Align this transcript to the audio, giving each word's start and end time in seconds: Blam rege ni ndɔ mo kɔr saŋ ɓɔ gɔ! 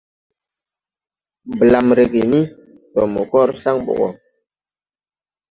Blam 1.59 1.87
rege 1.97 2.21
ni 2.31 2.41
ndɔ 2.89 3.03
mo 3.13 3.21
kɔr 3.31 3.49
saŋ 3.61 3.77
ɓɔ 3.85 3.93
gɔ! 3.99 4.09